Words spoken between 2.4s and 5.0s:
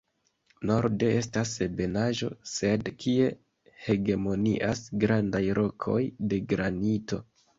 sed kie hegemonias